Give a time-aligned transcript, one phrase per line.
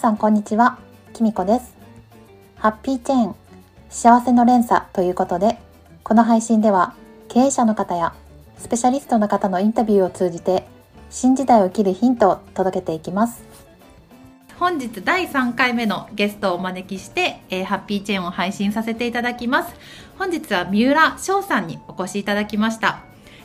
[0.00, 0.78] さんこんにちは。
[1.12, 1.74] きみこです。
[2.56, 3.34] ハッピーチェーン
[3.90, 5.58] 幸せの連鎖ということで
[6.02, 6.94] この配信では
[7.28, 8.14] 経営者の方や
[8.56, 10.66] スペシャリストの方のインタビューを通じて
[11.10, 13.44] 新時代を生きるヒントを届けていきます。
[14.58, 19.74] 本日第3回目のゲストをお招きして、えー、ハッピーチェーンを配信させていただきます。
[20.16, 23.00] 本日は三浦翔さんにお越しいただきました、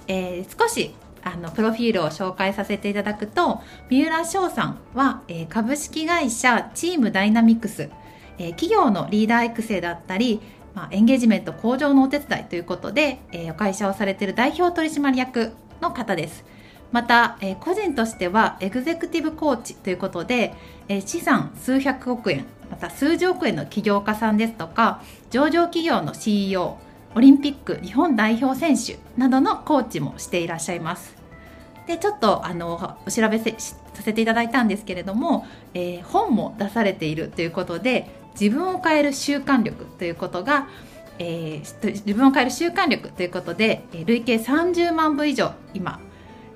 [0.07, 0.95] えー、少し
[1.25, 7.89] あのプロフィールを紹介させていただくと三浦翔さんは、えー、株式会社チームダイナミクス、
[8.37, 10.39] えー、企業のリーダー育成だったり、
[10.75, 15.51] まあ、エンゲージメント向上のお手伝いということで、えー、会社をされている代表取締役
[15.81, 16.45] の方です。
[16.91, 20.53] また、えー、個人としてはエグゼクティブコーチということで、
[20.87, 25.01] えー、資産数百億円また数十億円の起業家さんですとか
[25.31, 26.77] 上場企業の CEO
[27.15, 31.14] オリンピック日本代表選手などのコーチもしていらっしゃいます。
[31.87, 40.67] でちょっとあのお調べせさせていただいたんですけれども、えー、本も出されているということで自分を変える習慣力ということが、
[41.19, 45.99] えー、自分を変える習慣力ということで、えー、累計30万部以上今、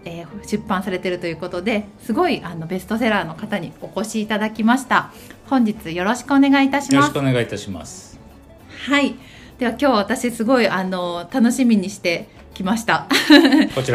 [0.03, 5.11] えー、出版されているということですごいあのベストセラーの方にお越しいただきました。
[5.49, 6.93] 本日よろしくお願いいたします。
[6.95, 8.19] よろしくお願いいたします。
[8.87, 9.15] はい。
[9.57, 13.07] では今日私すごいあの楽しみにしてきました。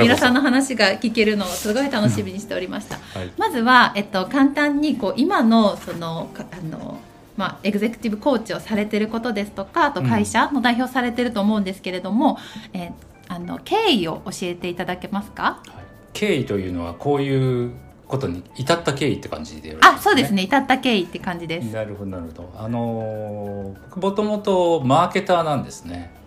[0.00, 3.20] 皆さんの話が聞けるのをすごい楽しみにしておりました、うん。
[3.20, 6.98] はい、まずは、えっと、簡単にこう今のそのあの
[7.36, 12.38] まあ、エグゼクティブコーチをされてることですとかあと会社の代表されてると思うんですけれども、
[12.72, 12.92] うん、え
[13.26, 17.72] あの経緯を教えていただけますか、はい、経緯というのはこういう
[18.06, 20.42] ことに至った経緯って感じで、ね、あそうですね。
[20.42, 21.72] 至った経緯って感じです。
[21.72, 22.52] なるほどなるほど。
[22.56, 26.12] あのもともとマーケターなんですね。
[26.14, 26.23] あ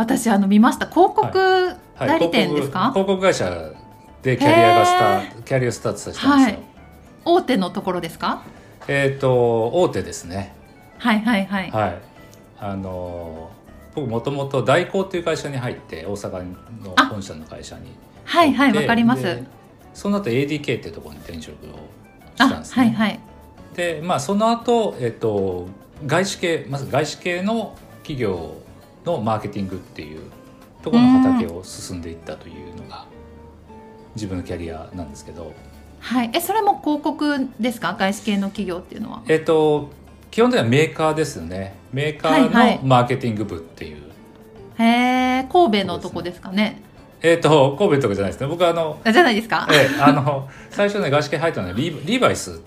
[0.00, 0.86] 私あの見ました。
[0.86, 3.70] 広告代理店ですか、はいはい、広告会社
[4.22, 4.98] でキャリアがス
[5.36, 6.60] タキャリアスタートさせたんですよ、
[7.26, 8.42] 大手のところですか？
[8.88, 10.54] えっ、ー、と大手ですね。
[10.98, 11.70] はいはいはい。
[11.70, 11.98] はい。
[12.58, 13.50] あの
[13.94, 16.44] 僕もともと大光っていう会社に入って大阪
[16.82, 17.92] の本社の会社に。
[18.24, 19.42] はいはいわかります。
[19.92, 21.76] その後 ADK っていうところに転職を
[22.34, 22.84] したんですね。
[22.84, 23.20] はいはい
[23.76, 25.68] でまあその後えっ、ー、と
[26.06, 28.54] 外資系まず外資系の企業
[29.04, 30.20] のマーケティングっていう
[30.82, 33.06] ところの畑を進んでいったというのが
[34.14, 35.52] 自分のキャリアなんですけど。
[36.00, 37.94] はい、えそれも広告ですか？
[37.98, 39.22] 外資系の企業っていうのは？
[39.28, 39.90] えっと
[40.30, 43.96] 基本的にはメーカーですよねメーカーのマーケティング部っていう。
[44.76, 44.96] はいはい、
[45.38, 46.80] へえ神戸のとこですかね？
[47.20, 49.68] えっ、と神戸とかじゃないですね僕あのじゃないですか？
[49.70, 52.62] ええあの最初ね外資系入ったのはリリーバイス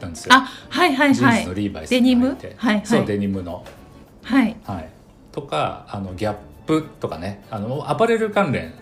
[0.00, 0.34] なんですよ。
[0.34, 1.44] あはいはいはい。
[1.52, 2.28] リーバイスデニム？
[2.28, 2.82] はいはい。
[2.84, 3.64] そうデニムの。
[4.22, 4.88] はいはい。
[5.36, 6.36] とかあのギャッ
[6.66, 8.72] プとかねあのアパレル関連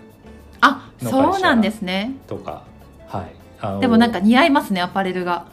[0.61, 2.13] あそうなんですね。
[2.29, 2.63] とか
[3.09, 3.27] は
[3.79, 3.81] い。
[3.81, 5.47] でもなんか似合いますねアパレルが。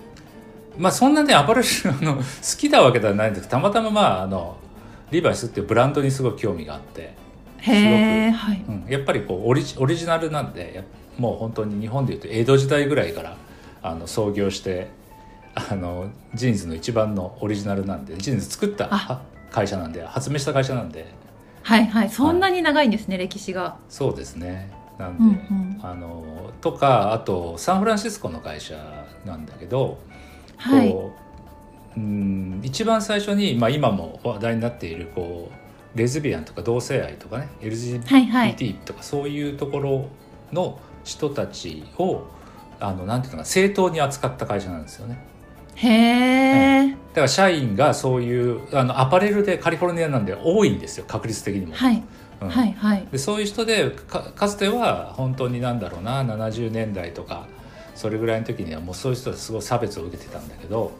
[0.77, 2.23] まあそんなねアパレル あの好
[2.57, 3.47] きなわけではないんです。
[3.47, 4.57] けどたまたままああの
[5.09, 7.15] リバイスっていうブランドにすごい興味があって。
[7.57, 8.63] へえ、はい。
[8.67, 10.83] うん、やっぱりこうオリジオリジナルなんで
[11.17, 13.35] もう本当に日本でいうと江戸時代ぐらいから
[13.81, 14.89] あの創業して
[15.55, 21.13] あのジーンズの一番のオリジナルなんでジーンズ作った会社なんで発明した会社なんで。
[21.63, 22.09] はいはい。
[22.09, 23.77] そんなに長いんですね、はい、歴史が。
[23.89, 24.71] そうですね。
[24.97, 28.75] なんで、うんうん、あのとかあとサンフランシスコの会社
[29.25, 29.97] なんだけど、
[30.57, 30.95] はい、
[31.97, 35.49] うん一番最初に、まあ、今も話題になっているこ
[35.95, 40.09] うレズビアンとか同性愛とかね LGBT とかそういうところ
[40.53, 42.23] の人たちを
[42.79, 45.17] あのなんていうのか正当に扱った会社なんですよね。
[45.75, 45.89] へ
[46.87, 51.75] え、だから社員がそういうあのアパレルでカリフォルニアなんで多いんですよ確率的にも。
[51.75, 52.03] はい。
[52.41, 53.07] うん、はいはい。
[53.11, 57.47] でそういう人でかかつては本当になんだろうな70年代とか
[57.95, 60.91] それぐらいの時にはもうそういう人はすごい差別を受けてたんだけど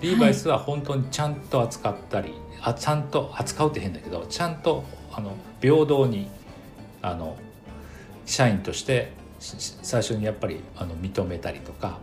[0.00, 2.30] リーバイスは本当にちゃんと扱ったり、
[2.60, 6.28] はい、あちゃんと扱うって変だけどちゃんとあの平等に
[7.02, 7.36] あの
[8.24, 11.98] 社員として最初にやっぱりあの認めたりとか。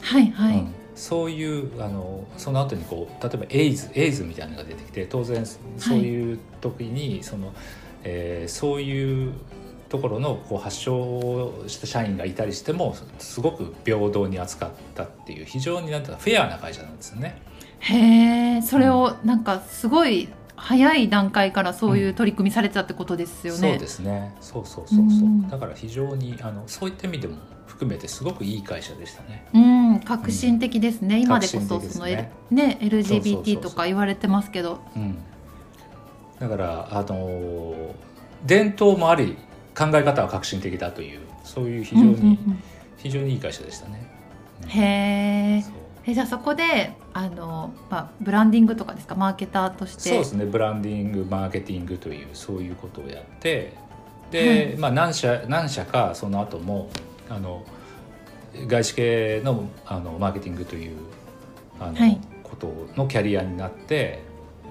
[0.00, 5.60] はいはい、うんそういうあのその後にこう例えばエイズエイズみたいなのが出てきて当然そ
[5.94, 7.52] ういう時に、はい、その
[8.02, 9.34] えー、そういう
[9.88, 17.42] ところのこう発症した社員がいたりしてもすごく平等に扱ったっていう非常になんていうかフェアな会社なんですよね。
[17.80, 23.70] へえそれをなんかすごい早い段階からそういう取り組みされてたってことですよね。
[23.70, 24.34] うん、そうですね。
[24.40, 27.36] そうそうそうそう、うだから非常にあのそういった意味でも
[27.80, 29.46] 含めてすごくいい会社でしたね。
[29.54, 31.16] うん、革新的ですね。
[31.16, 34.80] うん、今でこそそのねね LGBT とか言われてますけど。
[34.94, 35.16] うん。
[36.38, 37.94] だからあの
[38.44, 39.38] 伝統もあり
[39.74, 42.62] 考え方は革新的だというそういう非常に、うんうんうん、
[42.98, 44.06] 非常にいい会社でしたね。
[44.66, 45.64] へえ。
[46.06, 49.14] えじゃあそこであの、まあ、ブランディングとかですか？
[49.14, 50.10] マーケターとして。
[50.10, 50.44] そうですね。
[50.44, 53.72] ブランディングマーケティングというそういうことをやって。
[54.30, 56.90] で、はい、まあ、何社何社かその後も
[57.30, 57.64] あの
[58.66, 60.96] 外資系のあのマーケティングという
[61.78, 64.22] あの、はい、ことのキャリアになって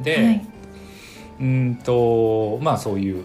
[0.04, 0.46] で、はい、
[1.40, 3.24] うんとまあそういう、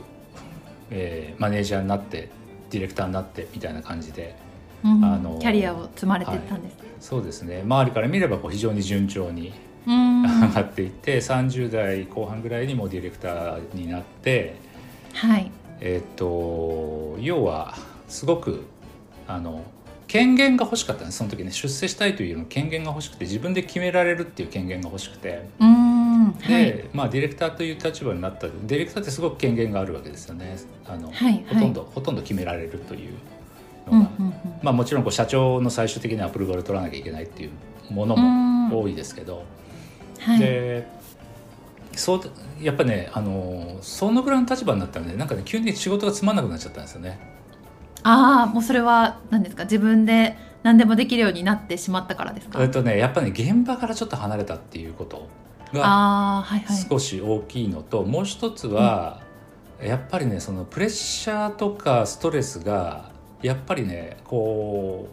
[0.91, 2.31] えー、マネージャーになって
[2.71, 4.37] ディレクターになってみたいな感じで、
[4.85, 6.79] うん、あのキャリアを積まれてたんです、ね。
[6.79, 7.63] はい、そうですね。
[7.65, 9.53] 周りから見ればこう非常に順調に
[9.87, 14.57] 上がっていって30代後半ぐらいにもディレクターになって、
[15.13, 17.75] はい、えっ、と要は
[18.09, 18.65] すごく
[19.27, 19.63] あの
[20.07, 21.19] 権限が欲しかったんです。
[21.19, 25.43] その時ね出世したいというの権限が欲しくて自分で決められるっていう権限が欲しくて。
[26.49, 28.47] で、はい、まあ、ディレクターという立場になった。
[28.47, 30.57] ディレクターってすごく権限があるわけですよね。
[30.87, 33.13] あの、はい、ほとんどほとんど決められるという
[33.87, 37.51] のが、うんうんうん、まあ、もちろんこう社長の最終的にアプローバルを取らなきゃいけないっていう
[37.91, 39.45] ものも多いですけど、
[40.19, 40.87] はい、で
[41.97, 42.21] そう
[42.61, 47.34] やっぱねあのそのぐらいの立場になったらねなんかね急に仕事がつまんなくなっちゃったんですよね。
[48.05, 49.65] ああもうそれは何ですか？
[49.65, 52.63] 自分で何でもできるようになってしまったからですか？
[52.63, 55.29] えっとねやっぱり、ね、現場からちょっと離れたっていうこと
[55.73, 56.45] が
[56.89, 59.21] 少し大きいのと、もう一つは、
[59.83, 63.11] やっぱりねそのプレッシャーとかストレスが
[63.43, 65.09] やっぱりねこ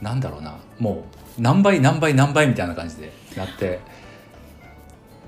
[0.00, 1.04] うなんだろうなも
[1.38, 3.80] う何倍何倍何倍みたいな感じでなって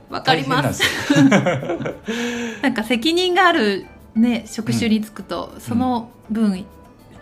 [0.09, 0.83] わかります。
[2.63, 3.85] なんか責任がある
[4.19, 6.67] ね職種に就くと、うん、その分、うん、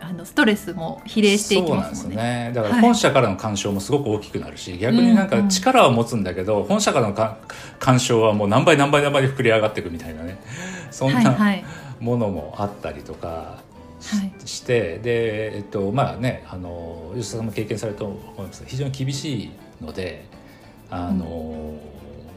[0.01, 7.39] あのストレスも比例していきますね、ね、だから本社からの干渉もすごく大きくなるし、はい、逆になんか力は持つんだけど、うんうん、本社からのか
[7.79, 10.39] 干渉はもう何倍何倍何倍で膨れ上がっていくみたいなね。
[10.91, 11.37] そんな
[12.01, 13.65] ものもあったりとか
[14.01, 20.27] しはい、してでえっとまあねあの吉田さんも経験されると思います非常に厳しいので
[20.91, 21.66] あの、うん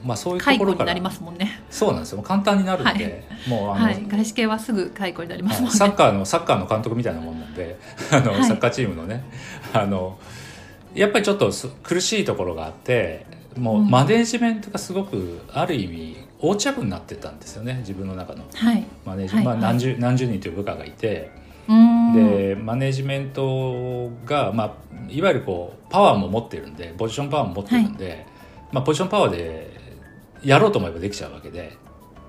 [0.04, 1.62] まあ、そういうところからなりますもんね。
[1.70, 2.22] そうなんですよ。
[2.22, 5.78] 簡単になるんで、はい、もうあの、はい、外資系はすぐ解雇になりますもんね。
[5.78, 7.78] サッカーのサッカーの監督みたいなもんなんで
[8.12, 9.24] あの、はい、サッカーチームのね。
[9.74, 10.18] あの
[10.96, 11.52] やっぱりちょっと
[11.84, 13.26] 苦しいところがあって
[13.56, 17.78] もうマネージメントがすごくある意味横着になってたんですよね。
[17.80, 21.32] 自分の中の、はい、マネージ、はい、まあ、何十何十人という部下がいて。
[22.16, 24.74] でマネジメントが、まあ、
[25.08, 28.26] いわゆるこうパワーも持ってるんでポジションパワーも持ってるんで、
[28.72, 29.69] まあ、ポジションパワーで
[30.44, 31.78] やろうと思えばできちゃうわけで、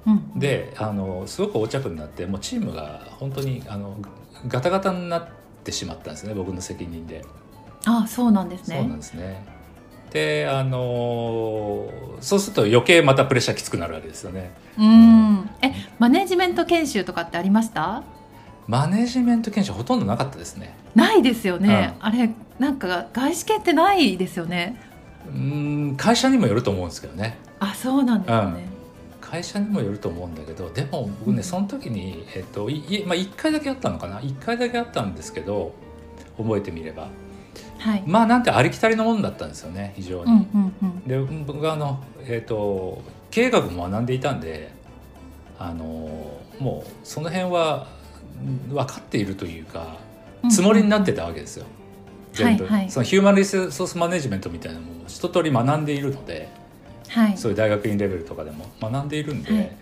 [0.07, 3.97] うん、であのすごく横着になってもうチームが本当にあの
[4.49, 5.29] ガタガタになっ
[5.65, 7.25] てしまったんですね僕の責任で。
[7.87, 8.77] あそうなんですね。
[8.77, 9.45] そうなんですね
[10.11, 11.89] であの
[12.21, 14.51] そうすると余計またプレッシャーきつくなるわけですよね。
[14.77, 18.03] うん、えマネジメント研修とかってありました？
[18.67, 20.75] マネジメント研修ほとんどなかったですね。
[20.97, 21.95] ないですよね。
[22.01, 24.81] うん、あれなんか外資系ってないですよね。
[25.27, 27.39] うん会社にもよると思うんですけどね。
[27.61, 34.19] あそうなんですね、うん、会社にもよると思うんだけどでも僕ね、その時に、えっといまあ、1回だけあったのかな。
[34.21, 35.73] 1回だけあったんですけど
[36.37, 37.09] 覚えてみれば、
[37.79, 40.33] はい、まあなんてありきたりのものだったんですよね非常に。
[40.33, 44.73] うんうんうん、で僕はあの、えっと、経営学も学んでいたんで
[45.59, 45.85] あの
[46.59, 47.87] もうその辺は
[48.71, 49.99] 分かっているというか
[50.51, 51.67] つもりになってたわけですよ。
[52.33, 56.60] 全部、はいはい、そのヒューマンリソースマネジメントみたいなものを一通り学んでいるので。
[57.11, 59.77] はい、そういう大学院レベルとかでも学んでいるんで、はい、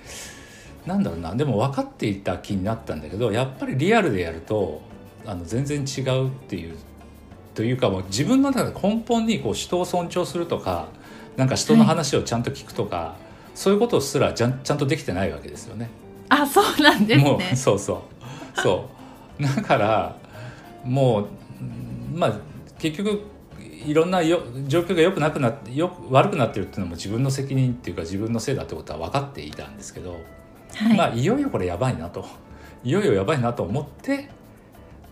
[0.86, 1.34] なんだろうな。
[1.34, 4.80] でも分かっていた気になったんだけどやっぱりリアルでやると
[5.26, 6.76] あの全然違うっていう
[7.54, 10.88] というかもう自分の中で根本にこう人を尊重するとか
[11.36, 15.90] なんか人の話をちゃんと聞くとか、はい、そういうことすらちゃんちゃんとできてないわけですよね。
[16.30, 17.30] あそうなんですね。
[17.30, 18.04] もう そうそ
[18.56, 18.60] う。
[18.60, 18.88] そ
[19.38, 19.42] う。
[19.42, 20.16] だから
[20.84, 21.28] もう
[22.14, 22.38] まあ
[22.78, 23.22] 結局
[23.86, 30.20] いろんなよ状況が良くなくなってよ悪くなってるっていうのも自分の責任っていうか自分のせいだってことは分かっていたんですけど、
[30.74, 32.24] はい、まあいよいよこれやばいなと。
[32.84, 34.30] いよいよやばいなと思って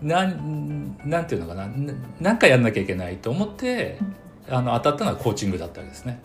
[0.01, 1.67] なんなんていうのかな
[2.19, 3.97] 何かやんなきゃいけないと思って、
[4.47, 6.21] うん、あの当たったのはコーチングだったわけですね。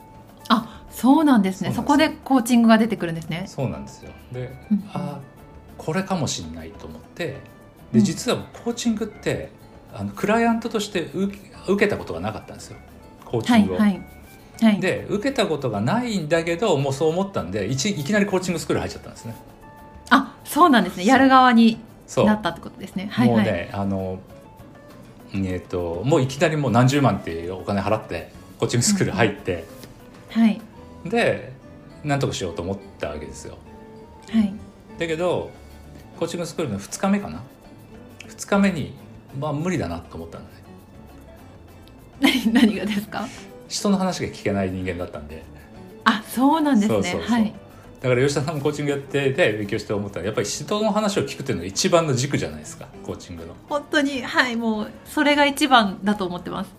[0.49, 1.73] あそうなんですね。
[1.73, 3.45] そこでコーチングが出てくるんですね。
[3.47, 4.13] そうなんですよ。
[4.31, 5.21] で、うん、あ
[5.79, 7.39] これかもしれないと思って
[7.93, 9.51] で実はコーチングって
[9.93, 12.77] あのクライアントとして受け受けたことがなかったんですよ
[13.25, 13.79] コーチングを。
[13.79, 14.03] はいはい
[14.63, 19.35] はい、で受けたことがないんだけどもうそう思ったんでいちいきなりコーチングスクール入っちゃったんですね。
[20.11, 21.81] あそうなんですねやる側に
[22.17, 23.09] なったってことですね。
[23.11, 24.21] はいはい、もうねあの
[25.35, 29.65] えーと、もういきなりもう何十万っていうお金払ってコーチングスクール入って、
[30.37, 30.61] うん、はい、
[31.07, 31.53] で
[32.05, 33.57] なんとかしようと思ったわけですよ。
[34.31, 34.53] はい、
[34.99, 35.51] だけど
[36.19, 37.43] コーチングスクールの2日目かな
[38.29, 38.95] 2日目に
[39.39, 40.62] まあ無理だなと思ったんだね。
[42.53, 43.27] 何がですか？
[43.69, 45.43] 人の話が聞けない人間だったんで。
[46.05, 46.95] あそうなんですね。
[46.95, 47.31] そうそうそう。
[47.31, 47.53] はい。
[48.01, 53.55] だから吉田さんもコーチングやってで勉強して思ったらやっぱり人の話を聞くっていうのが一番の軸じゃないですかコーチングの。
[53.69, 56.71] 本当にはいもうそれが一番だと思ってます。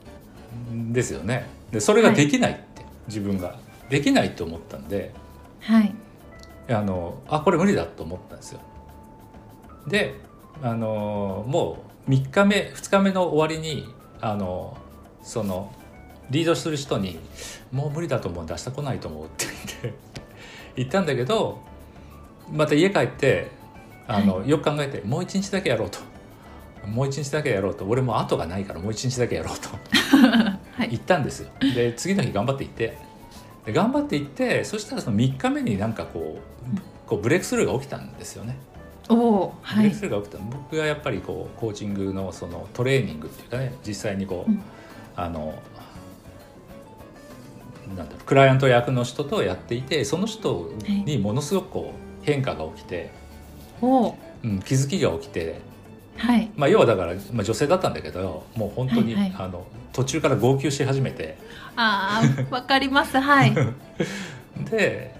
[0.91, 1.45] ですよね。
[1.71, 3.55] でそれができないって、自分が。
[3.89, 5.11] できないと思ったんで。
[5.61, 5.93] はい。
[6.69, 8.59] あのあこれ無理だと思ったんですよ。
[9.87, 10.15] で
[10.61, 13.87] あのもう3日目2日目の終わりに
[14.21, 14.77] あの
[15.23, 15.71] その
[16.29, 17.19] リードする人に
[17.71, 19.99] 「もう無理だと思う出してこないと思う」って言って
[20.75, 21.59] 言ったんだけど
[22.51, 23.51] また家帰って
[24.07, 25.99] あの、よく考えてもう一日だけやろうと。
[26.87, 27.85] もう一日だけやろうと。
[27.85, 29.69] 俺もう後がないからもう一日だけやろうと。
[30.75, 30.89] はい。
[30.91, 31.49] 行ったんですよ。
[31.73, 32.97] で次の日頑張って行って。
[33.65, 38.57] で頑張って行ってそしたらその3日目になんかこうこうブレイクスルーが起きたんですよね。
[39.07, 40.37] おおブレイはいクスルーが起きた。
[40.43, 44.61] 僕がやっぱりこうコーチングのそのトレーニングっていうかね実際にこう、うん
[45.15, 45.53] あの
[47.87, 50.71] なんだろうクライアント役の人とやっていてその人
[51.05, 53.11] にものすごくこう変化が起きて、
[53.81, 54.07] お。
[54.07, 55.61] おうん、気づきが起きて、
[56.17, 56.51] はい。
[56.55, 59.45] まあ、要はだから、まあ、女性だったんだけどもう本当に、はいはい。
[59.45, 61.37] あの途中から号泣し始めて。
[61.75, 63.19] ああわかります。
[63.19, 63.53] はい。
[64.69, 65.15] で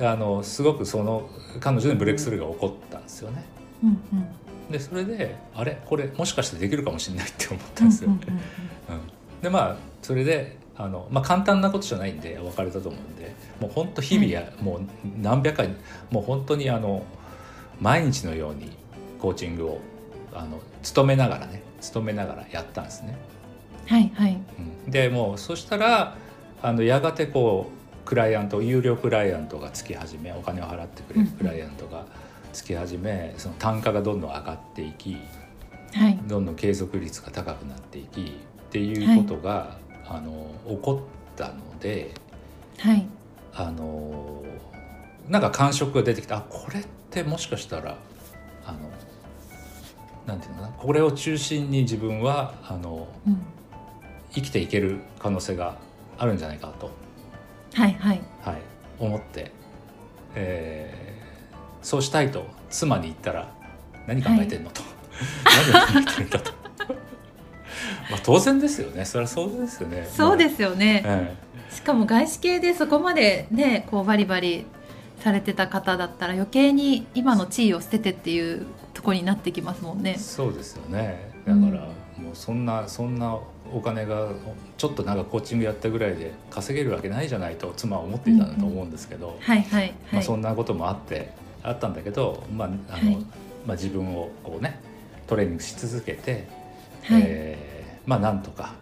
[0.00, 1.28] あのすごくその
[1.60, 3.44] 彼女にブレイクスルーが起こったんですよね。
[3.82, 4.28] うんうん
[4.70, 5.80] でそれであれ？
[5.84, 8.10] これもしかしてできるかもしれないって思ったんですよ。
[8.10, 9.42] うんうんうんうん。
[9.42, 14.80] でまあそれであの、まあ、簡単なことじゃないんで別れたと思うんでもう本当日々や、もう
[15.22, 15.74] 何百回
[16.10, 17.04] もう本当にあの
[17.80, 18.70] 毎日のように
[19.20, 19.80] コーチングを
[20.34, 23.16] あの勤めながらね勤めながらやったんですね。
[23.86, 24.38] はいはい。
[24.86, 24.90] うん。
[24.90, 26.16] でもうそしたら
[26.62, 32.04] あのやがてこうクライアント有料クライアントがつき始めお金を払ってくれるクライアントが
[32.56, 35.18] つき始めその単価がどんどん上がっていき
[35.92, 36.18] はい。
[36.26, 38.24] どんどん継続率が高くなっていきっ
[38.70, 41.02] ていうことが、あの起こ
[41.34, 42.12] ったので
[42.78, 43.06] はい。
[43.54, 44.42] あの
[45.28, 47.96] なんか感触が出てきたあこれってもしかしたら
[48.64, 48.90] あの
[50.26, 53.42] なんていうのかなこれを中心に自分はあのうん。
[54.32, 55.78] 生きていける可能性が
[56.18, 56.90] あるんじゃないかと、
[57.74, 58.22] はいはい。
[58.42, 58.62] はい、
[58.98, 59.50] 思って、
[60.34, 61.05] えー
[61.86, 63.48] そうしたいと妻に言ったら
[64.08, 64.82] 「何考えてんの?」と
[65.70, 66.52] 「何を考えてるんだ」と。
[68.10, 70.08] まあ当然ですよねそれはそうですよね。
[70.10, 71.36] そうですすよねえ
[71.70, 74.66] しかも外資系でそこまでねこうバリバリ
[75.20, 80.18] されてた方だったら余計に今の地位を捨ててっていうとこになってきますもんねえ。
[80.18, 81.66] そうですよねだから、
[82.20, 83.38] もうそんなそんな
[83.72, 84.30] お金が
[84.76, 90.24] ちょっとなんかコーチングやったぐらいで稼げるわけないじゃないと妻は思っていたんだと思うんですけど、はいはいまあ、はい。
[90.24, 93.26] そんなこともあってあったんだけど、まああのはい
[93.66, 94.80] まあ、自分をこうね
[95.26, 96.46] トレーニングし続けて、
[97.04, 98.74] はいえーまあなんとか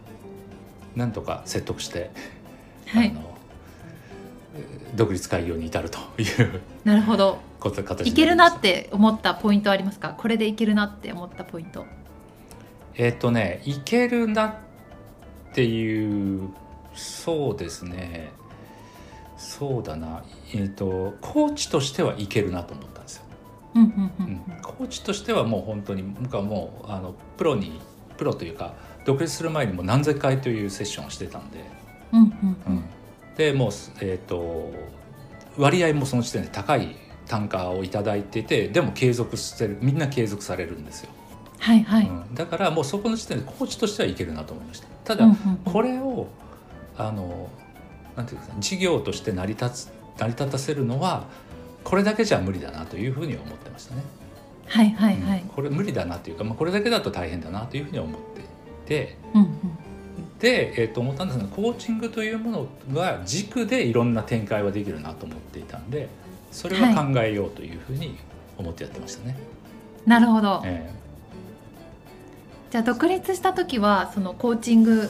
[0.94, 2.10] なんとか説得して、
[2.86, 3.20] はいあの
[4.56, 7.38] えー独立開業に至るというなるほど。
[7.58, 10.10] こと形いけるなてって思ったポイントありますか？
[10.10, 11.86] これでいけるなって思ったポイント。
[12.94, 14.54] えっ、とねいけるなっ
[15.54, 16.50] ていう
[16.94, 18.30] そうですね
[19.44, 20.24] そうだな。
[20.54, 23.24] えっ、とコーチとしてはいけるなと思ったんですよ。
[23.74, 24.26] うんうんううん。
[24.56, 27.80] ん、コーチとしてはもう本当に僕はもうあのプロに
[28.16, 28.74] プロというか
[29.04, 31.64] 独立する前にも何千回というセッションをしてたんで、
[32.12, 32.84] うんうんうん。
[33.36, 33.70] でもう、
[34.00, 34.72] えー、と
[35.58, 36.96] 割合もその時点で高い
[37.26, 41.10] 単価を頂いただいててでも継続してるみんな継続されるんですよ、
[41.58, 42.06] はいはい。
[42.06, 44.86] うん、だからもうそこの時点でコーチとしてはいけるなと思いました。
[45.04, 45.72] ただ、うんうんうん。
[45.72, 46.28] これを
[46.96, 47.50] あの
[48.16, 51.24] なんていうかな事業として成り立つ成り立たせるのは
[51.82, 54.02] これだけじゃ無理だなというふうには思ってましたね。
[54.66, 55.48] はいはいはいうん。
[55.48, 58.44] これ無理だなというか、まあ、これだけだと大変だなというふうに思ってい
[58.86, 59.58] てうんうん
[60.38, 66.08] で、えー、と思ったんですがコーチングというものが軸でいろんな展開はできるなと思っていたんで
[66.50, 68.18] それは考えようというふうに
[68.58, 69.36] 思ってやってましたね。
[70.06, 70.62] なるほど。
[70.64, 70.92] え
[72.70, 75.08] じゃあ独立した時はそのコーチング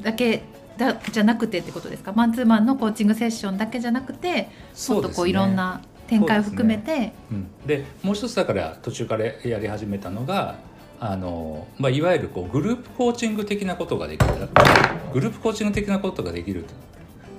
[0.00, 0.42] だけ
[0.76, 2.12] だじゃなくてってことですか？
[2.12, 10.56] マンツーマンのコーチングセッションだけじゃなくて、ーもっとこういろんな展開を含めて、うん、でもう一つだから途中からやり始めたのが
[11.00, 14.32] あの、まあ、いわゆるこうグループコーチング的なことができる
[15.12, 16.64] グループコーチング的なことができる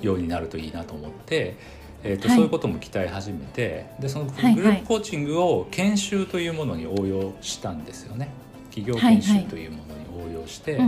[0.02, 1.56] ようになるといいなと思って、
[2.04, 2.38] えーとはい。
[2.38, 4.56] そういうことも期待始めてでそのグはい。
[4.56, 8.30] ループコーチングを研修というものに応用したんですよね。
[8.70, 10.80] 企業研修というものに応用して、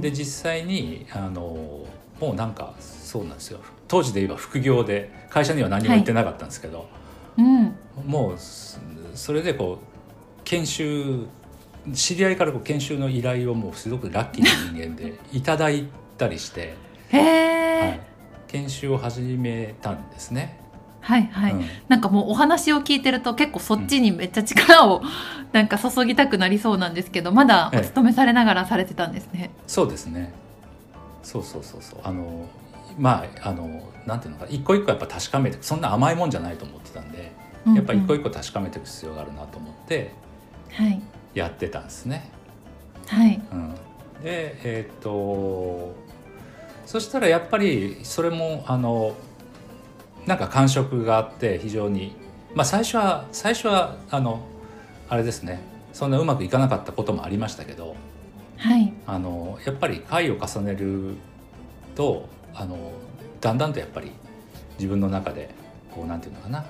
[0.00, 1.86] で実際にあの
[2.20, 3.60] もうなんかそうなんですよ。
[3.88, 6.88] 当時で言えば副業で会社には何も言ってなかったんですけど、
[7.36, 7.74] うん。
[8.06, 8.78] もうそ
[9.14, 11.26] それでこう研修
[11.92, 16.74] 知り合いからこう研修の依頼をもうすごくラッキーな人間でいただいたりして
[17.10, 18.00] はい、
[18.48, 20.61] 研修を始めたんですね。
[21.02, 25.02] はいはい、うんなんかもうお話を聞いてると結構そっちにめっちゃ力を
[25.52, 29.50] なんか注ぎたくなりそうなんですけどまだお勤めされながらされてたんですね。
[29.66, 30.32] そうですね。
[31.22, 32.00] そうそうそうそう。
[32.02, 32.48] あの
[32.98, 37.32] まああのなんていうのか一個一個やっぱ確かめてそんな甘いもんじゃないと思ってたんで、
[37.66, 40.12] やっぱ一個一個確かめていく必要があるなと思って
[40.72, 41.02] はい
[41.34, 42.30] やってたんですね。
[43.06, 43.74] はいうん、
[44.22, 45.94] でえーっと
[46.86, 49.14] そしたらやっぱりそれもあの
[50.26, 52.16] なんか感触があって非常に。
[52.54, 54.46] まあ最初は最初はあの
[55.08, 55.60] あれですね。
[55.92, 57.96] そんなうまくいかなかったこともありましたけど
[58.56, 58.92] はい。
[59.06, 61.16] あのやっぱり回を重ねる
[61.94, 62.92] とあの
[63.40, 64.12] だんだんとやっぱり
[64.78, 65.50] 自分の中で
[65.94, 66.58] こうなんていうのかな。
[66.58, 66.66] あの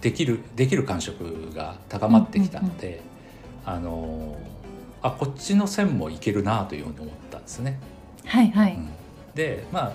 [0.00, 3.02] できるできる感触が高まってきたので、
[3.64, 4.36] あの
[5.00, 7.78] あこっちの線もいけるなというふうに思ったんですね。
[8.24, 8.88] はいはい、うん。
[9.34, 9.92] でま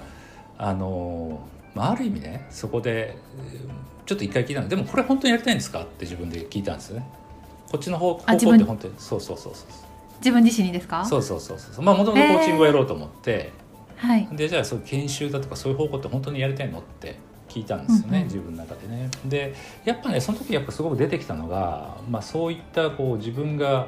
[0.58, 1.40] ああの
[1.78, 3.72] まあある意味ねそこでうん
[4.06, 4.70] ちょっと一回聞いたの。
[4.70, 5.82] でもこれ本当にやりたいんですか？
[5.82, 7.06] って自分で聞いたんですね。
[7.70, 9.68] こっちの方方向って本当にそうそうそうそう
[10.20, 11.06] 自分自身にですか？
[11.06, 13.52] そうそうそうそうまあもともとコーチングをやろうと思って、
[13.98, 14.28] はい。
[14.32, 16.80] でじゃあそう研修だとかそういう方向って本当にやりたいの？
[16.80, 17.20] って
[17.50, 18.28] 聞いたんですよね、うんうん。
[18.28, 19.10] 自分の中でね。
[19.26, 19.54] で
[19.84, 23.88] やっぱねその時やっぱすごく出てきたのが、まあ、そういったこう自分が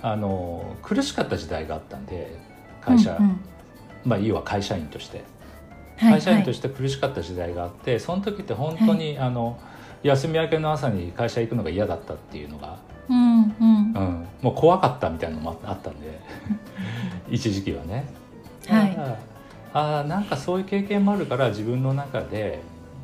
[0.00, 2.38] あの苦しかった時代があったんで
[2.80, 3.40] 会社、うんうん。
[4.06, 5.18] まあ要は会社員として。
[5.18, 5.26] はい
[6.00, 9.58] 会社員とはいして苦しかった時代があって、その時って本当に、あの
[10.02, 12.78] 休み明けの朝に会社行くのが嫌だったっていうのが、
[13.08, 13.92] うんうん。
[13.94, 16.20] うん、もう怖かったみたいなのもあったんで
[17.30, 18.04] 一時期はね。
[18.66, 18.90] はい。
[18.90, 19.16] だから
[19.74, 22.60] あーなんかそういう経験もあるから自分の中で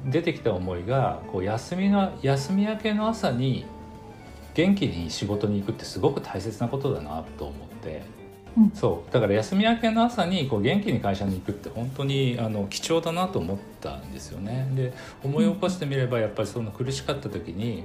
[0.06, 3.64] 出てきた思いがこう休みの休み明けの朝に
[4.54, 8.02] 元気に仕事に行くってすごく大切なことだなと思って、
[8.56, 8.70] うん。
[8.74, 9.12] そう。
[9.12, 14.68] だから休み明けの朝にこう元気に会社に行くって本当にあの貴重だなと思ったんですよね。
[14.74, 17.84] で思い起こしてみればやっぱりその苦しかった時に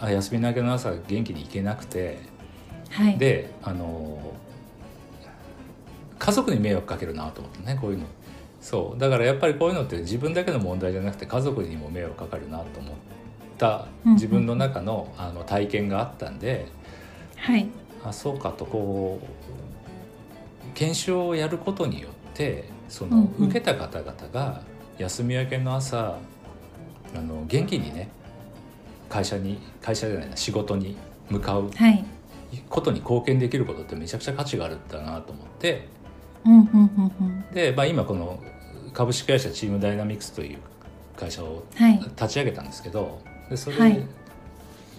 [0.00, 2.18] あ休み明けの朝元気に行けなくて
[2.90, 3.18] はい。
[3.18, 4.34] であの
[6.18, 8.04] 家族に迷惑かけるなと思ってねこういうの。
[8.60, 8.98] そう。
[9.00, 12.94] だからやっぱりこういうのって自分だけの問題じゃなくて家族にも迷惑かかるなと思っ
[13.56, 14.14] たうん。
[14.14, 16.66] 自分の中のあの体験があったんで
[17.36, 17.68] はい。
[18.04, 19.67] あそうかとこう
[20.74, 24.62] 研修をやることによってその、受けた方々が
[24.98, 26.18] 休み明けの朝
[27.14, 28.08] あの元気にね
[29.08, 30.96] 会社に会社じゃないな仕事に
[31.30, 32.04] 向かうはい。
[32.70, 35.86] ことに貢献できることってめちゃくちゃ価値があるんだなと思って。
[37.52, 38.42] で、まあ、今この
[38.94, 40.58] 株式会社チームダイナミクスという
[41.16, 41.98] 会社をはい。
[41.98, 44.06] 立ち上げたんですけどでそれ、はい。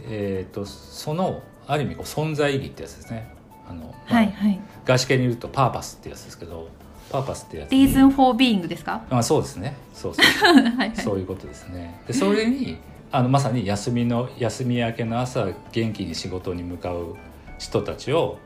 [0.08, 3.34] えー、とそのある意味こう存在意義ってやつですね
[3.70, 4.60] あの、まあはいはい。
[4.86, 6.70] 外資系に言うとパーパスってやつですけど
[7.12, 9.04] パーパスってやつに Reason for being ですか？
[9.10, 9.76] あそうですね。
[9.94, 10.96] そうそう はいはい。
[10.96, 12.02] そういうことですね。
[12.08, 12.78] でそれに
[13.12, 17.16] あのまさに休みの休み明けの朝元気に仕事に向かう
[17.58, 18.38] 人たちを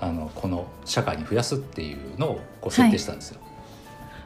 [0.00, 3.40] あのこの社会に増やすっていうのをこう設定したんですよ。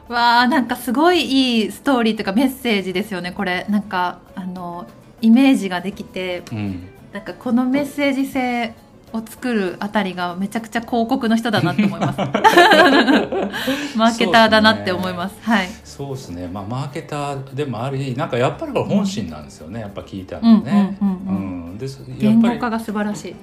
[0.07, 3.65] わあなんかすごいいいストーリーというかメッセージですよねこれ。
[3.69, 4.85] なんかあの
[5.21, 8.75] イメージができてうん、なんかこのメッセージ性
[9.13, 12.17] を作るあたりがめちゃくちゃ広告の人だなって思います
[13.97, 16.47] マーケターだなって思いますはいそうですね。
[16.47, 19.79] まあマーケターでもあり、なんかやっぱりこれ本心なんですよね。
[19.79, 20.97] やっぱ聞いたのね。
[21.01, 23.35] うんうんうんうんですや言っぱり語化が素晴らしい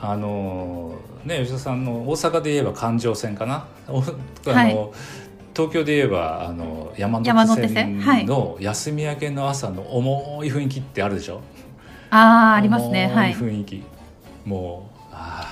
[0.00, 0.92] あの
[1.24, 3.64] ね吉田さんの大阪で言えば環状線かな？
[3.88, 4.02] おあ
[4.48, 4.78] の、はい
[5.54, 11.42] 東京で言えばあの山山手手線の休み明けの朝の重い雰囲気ってあるでしょ？
[12.10, 13.82] ああありますね重はいい雰囲気。
[14.46, 15.01] もう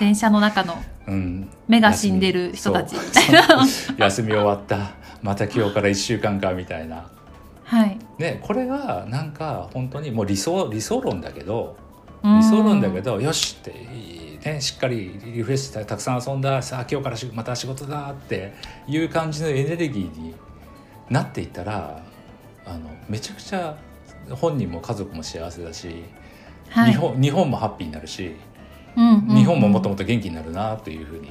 [0.00, 1.48] 電車の中のうん。
[1.68, 3.66] 目が死んでる人たちそうみたいな
[3.98, 4.92] 休み終わった。
[5.22, 7.08] また今日から1週間かみたいな。
[7.70, 11.76] はいね、これがなんか本当にもう理想理想論だけど
[12.24, 18.54] 理理想論だけどよしっていい、ね、しっかりリフレッシュしてたくさん遊んださあ今日からしまた仕事だって
[18.88, 20.34] いう感じのエネルギーに
[21.10, 22.02] なっていったら
[22.66, 23.76] あのめちゃくちゃ
[24.30, 25.86] 本人も家族も幸せだし、
[26.70, 28.36] はい日本日本もハッピーになるし、
[28.96, 31.31] 日本ももっともっと元気になるなというふうに。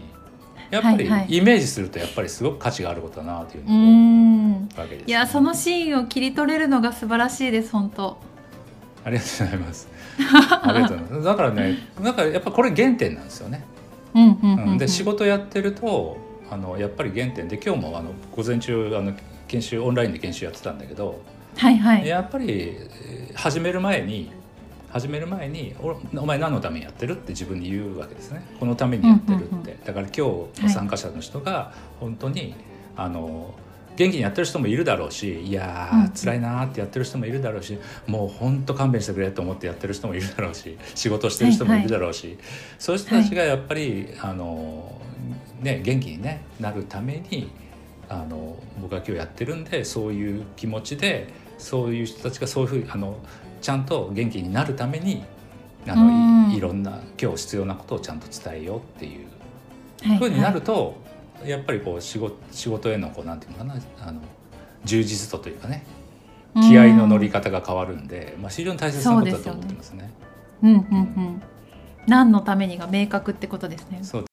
[0.70, 3.92] やっぱりイメージするとやっぱりすごく価値があることだなというふううに思
[4.60, 8.18] んうわけです、いやそのシーンを切り取れるのが素晴らしいです本当。
[9.04, 9.88] ありがとうございます。
[10.20, 11.24] ありがとうございます。
[11.24, 13.64] だからね、 だからやっぱこれ原点なんですよね。
[14.78, 16.18] で仕事やってると
[16.52, 19.14] あのやっぱり原点で今日もあの午前中あの
[19.48, 21.20] 研修オンラインで研修やってたんだけど、
[21.58, 22.08] はいはい。
[22.08, 24.32] やっぱりえー始める前に
[24.92, 28.44] 始める前にお「お前何のためにやってる?」って自分に言うわけですね。
[28.60, 29.46] このためにやってるって。
[29.46, 32.54] うんうんだから今日参加者の人が本当に、
[32.96, 33.56] あの
[33.96, 42.46] 元気にやってる人もいるだろうしいやー、うん、辛いなってやってる人もいるだろうしもう本当勘弁してくれと思ってやってる人もいるだろうし仕事してる人もいるだろうし、はいはい、
[42.78, 45.02] そういう人たちがやっぱり、はい、あの
[45.62, 47.50] ね、元気に、ね、なるために
[48.08, 53.18] あの僕は今日やってるんでそういう気持ちでそういう人たちがそういうふうにあの
[53.62, 55.24] ちゃんと元気になるために
[55.88, 59.28] あのいいろんな今日必要なことをちゃんと伝えようっていう。
[60.18, 60.96] ふうになると、
[61.44, 64.22] やっぱりこう仕事仕事へのこうなんていうのかなあの
[64.86, 65.86] 充実度というかね
[66.56, 70.12] 気合の乗り方が変わるんで、まあ、非常に大切なことだと思ってますね。
[70.64, 71.42] うんうんうん。
[72.08, 74.00] 何のためにが明確ってことですね。
[74.02, 74.29] そう